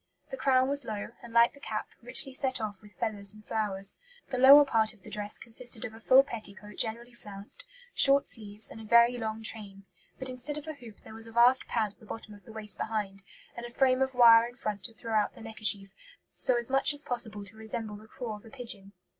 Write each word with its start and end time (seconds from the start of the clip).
The 0.31 0.35
crown 0.37 0.67
was 0.67 0.83
low, 0.83 1.09
and, 1.21 1.31
like 1.31 1.53
the 1.53 1.59
cap, 1.59 1.87
richly 2.01 2.33
set 2.33 2.59
off 2.59 2.81
with 2.81 2.95
feathers 2.95 3.35
and 3.35 3.45
flowers. 3.45 3.99
The 4.29 4.39
lower 4.39 4.65
part 4.65 4.95
of 4.95 5.03
the 5.03 5.11
dress 5.11 5.37
consisted 5.37 5.85
of 5.85 5.93
a 5.93 5.99
full 5.99 6.23
petticoat 6.23 6.77
generally 6.79 7.13
flounced, 7.13 7.67
short 7.93 8.27
sleeves, 8.27 8.71
and 8.71 8.81
a 8.81 8.83
very 8.83 9.15
long 9.19 9.43
train; 9.43 9.85
but 10.17 10.27
instead 10.27 10.57
of 10.57 10.65
a 10.65 10.73
hoop 10.73 11.01
there 11.01 11.13
was 11.13 11.27
a 11.27 11.31
vast 11.31 11.67
pad 11.67 11.91
at 11.93 11.99
the 11.99 12.07
bottom 12.07 12.33
of 12.33 12.45
the 12.45 12.51
waist 12.51 12.79
behind, 12.79 13.21
and 13.55 13.63
a 13.63 13.69
frame 13.69 14.01
of 14.01 14.15
wire 14.15 14.47
in 14.47 14.55
front 14.55 14.83
to 14.85 14.93
throw 14.95 15.13
out 15.13 15.35
the 15.35 15.41
neckerchief, 15.41 15.93
so 16.33 16.57
as 16.57 16.67
much 16.71 16.95
as 16.95 17.03
possible 17.03 17.45
to 17.45 17.55
resemble 17.55 17.95
the 17.97 18.07
craw 18.07 18.37
of 18.37 18.43
a 18.45 18.49
pigeon. 18.49 18.93